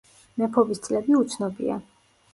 მეფობის 0.41 0.81
წლები 0.87 1.15
უცნობია. 1.19 1.81